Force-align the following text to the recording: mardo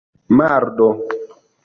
mardo 0.37 0.87